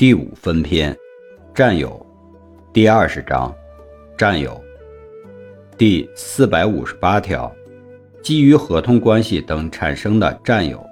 [0.00, 0.96] 第五分篇，
[1.54, 2.06] 占有，
[2.72, 3.54] 第二十章，
[4.16, 4.58] 占有，
[5.76, 7.54] 第四百五十八条，
[8.22, 10.82] 基于合同关系等产生的占有，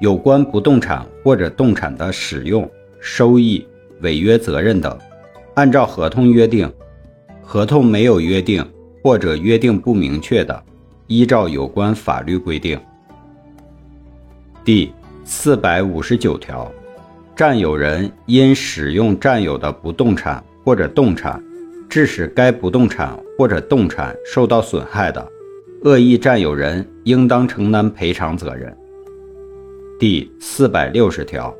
[0.00, 2.68] 有关不动产或者动产的使用、
[2.98, 3.64] 收益、
[4.00, 4.98] 违约责任等，
[5.54, 6.68] 按照合同约定；
[7.40, 8.68] 合同没有约定
[9.00, 10.60] 或者约定不明确的，
[11.06, 12.76] 依照有关法律规定。
[14.64, 14.92] 第
[15.24, 16.68] 四百五十九条。
[17.40, 21.42] 占有人因使用占有的不动产或者动产，
[21.88, 25.26] 致使该不动产或者动产受到损害的，
[25.82, 28.76] 恶意占有人应当承担赔偿责任。
[29.98, 31.56] 第四百六十条，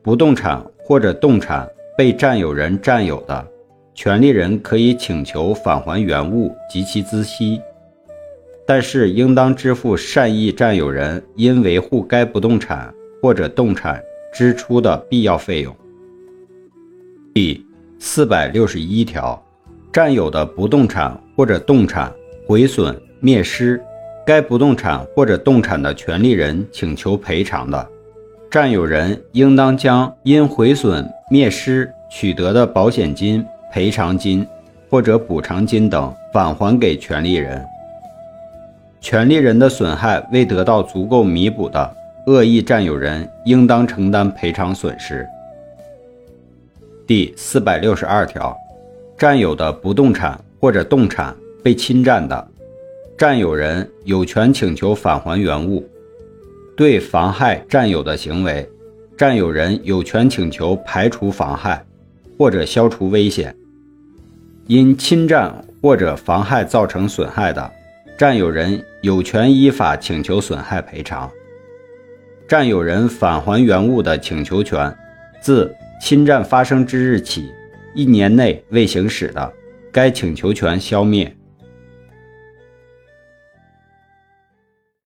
[0.00, 3.44] 不动产或者动产被占有人占有的，
[3.96, 7.60] 权利人可以请求返还原物及其孳息，
[8.64, 14.00] 但是应当支付善意占有人因维护该不动产或者动产。
[14.36, 15.74] 支出的必要费用。
[17.32, 17.64] 第
[17.98, 19.42] 四百六十一条，
[19.90, 22.12] 占有的不动产或者动产
[22.46, 23.82] 毁损灭失，
[24.26, 27.88] 该不动产或者动产的权利人请求赔偿的，
[28.50, 34.46] 占有人应当将因毁损灭失取得的保险金、赔偿金
[34.90, 37.64] 或者补偿金等返还给权利人。
[39.00, 41.96] 权利人的损害未得到足够弥补的。
[42.26, 45.24] 恶意占有人应当承担赔偿损失。
[47.06, 48.56] 第四百六十二条，
[49.16, 51.32] 占有的不动产或者动产
[51.62, 52.48] 被侵占的，
[53.16, 55.88] 占有人有权请求返还原物。
[56.76, 58.68] 对妨害占有的行为，
[59.16, 61.84] 占有人有权请求排除妨害
[62.36, 63.54] 或者消除危险。
[64.66, 67.72] 因侵占或者妨害造成损害的，
[68.18, 71.30] 占有人有权依法请求损害赔偿。
[72.48, 74.94] 占有人返还原物的请求权，
[75.40, 77.50] 自侵占发生之日起
[77.94, 79.52] 一年内未行使的，
[79.90, 81.34] 该请求权消灭。